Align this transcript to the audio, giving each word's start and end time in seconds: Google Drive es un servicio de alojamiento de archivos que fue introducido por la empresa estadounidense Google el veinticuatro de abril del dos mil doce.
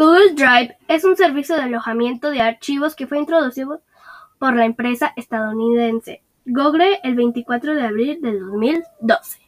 Google 0.00 0.32
Drive 0.32 0.78
es 0.88 1.04
un 1.04 1.14
servicio 1.14 1.56
de 1.56 1.64
alojamiento 1.64 2.30
de 2.30 2.40
archivos 2.40 2.96
que 2.96 3.06
fue 3.06 3.18
introducido 3.18 3.82
por 4.38 4.56
la 4.56 4.64
empresa 4.64 5.12
estadounidense 5.14 6.22
Google 6.46 7.00
el 7.02 7.16
veinticuatro 7.16 7.74
de 7.74 7.82
abril 7.82 8.18
del 8.22 8.40
dos 8.40 8.54
mil 8.54 8.82
doce. 9.02 9.38